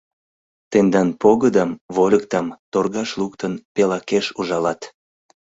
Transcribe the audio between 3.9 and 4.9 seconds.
акеш ужалат.